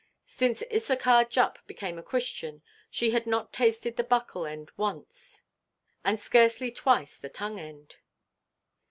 Since 0.25 0.63
Issachar 0.73 1.25
Jupp 1.29 1.59
became 1.67 1.99
a 1.99 2.01
Christian 2.01 2.63
she 2.89 3.11
had 3.11 3.27
not 3.27 3.53
tasted 3.53 3.97
the 3.97 4.03
buckle–end 4.03 4.71
once, 4.75 5.43
and 6.03 6.19
scarcely 6.19 6.71
twice 6.71 7.17
the 7.19 7.29
tongue–end. 7.29 7.97